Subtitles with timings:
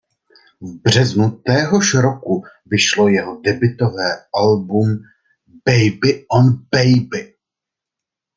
[0.61, 4.97] V březnu téhož roku vyšlo jeho debutové album
[5.65, 7.33] "Baby on Baby".